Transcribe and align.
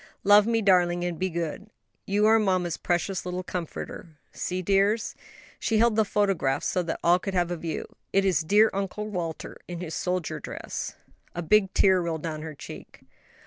"Love 0.23 0.47
me, 0.47 0.63
darling, 0.63 1.03
and 1.03 1.19
be 1.19 1.29
good; 1.29 1.69
you 2.07 2.25
are 2.25 2.39
mamma's 2.39 2.75
precious 2.75 3.23
little 3.23 3.43
comforter. 3.43 4.17
See 4.31 4.63
dears," 4.63 5.13
and 5.15 5.23
she 5.59 5.77
held 5.77 5.95
the 5.95 6.03
photograph 6.03 6.63
so 6.63 6.81
that 6.81 6.99
all 7.03 7.19
could 7.19 7.35
have 7.35 7.51
a 7.51 7.55
view, 7.57 7.85
"it 8.11 8.25
is 8.25 8.41
dear 8.41 8.71
Uncle 8.73 9.07
Walter 9.07 9.57
in 9.67 9.79
his 9.79 9.93
soldier 9.93 10.39
dress." 10.39 10.95
A 11.35 11.43
big 11.43 11.71
tear 11.75 12.01
rolled 12.01 12.23
down 12.23 12.41
her 12.41 12.55
cheek. 12.55 13.01